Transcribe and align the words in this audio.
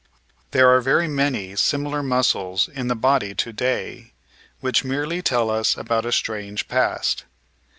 There 0.49 0.67
are 0.75 0.81
very 0.81 1.07
many 1.07 1.55
similar 1.55 2.01
muscles 2.01 2.67
in 2.67 2.87
the 2.87 2.95
body 2.95 3.35
to 3.35 3.53
day 3.53 4.13
which 4.59 4.83
merely 4.83 5.21
tell 5.21 5.51
us 5.51 5.77
about 5.77 6.07
a 6.07 6.11
strange 6.11 6.67
past. 6.67 7.25